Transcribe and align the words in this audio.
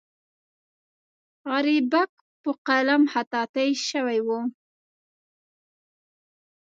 غریبک 1.49 2.11
په 2.41 2.51
قلم 2.67 3.01
خطاطي 3.13 3.69
شوې 3.89 4.19
وه. 4.27 4.39